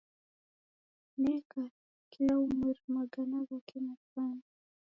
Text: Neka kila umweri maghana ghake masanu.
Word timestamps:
Neka 1.21 1.61
kila 2.11 2.33
umweri 2.45 2.81
maghana 2.95 3.37
ghake 3.47 3.77
masanu. 3.87 4.43